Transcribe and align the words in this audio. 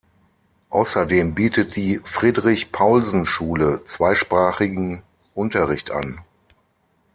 Außerdem 0.71 1.35
bietet 1.35 1.75
die 1.75 2.01
Friedrich-Paulsen-Schule 2.03 3.83
zweisprachigen 3.85 5.03
Unterricht 5.35 5.91
an. 5.91 6.21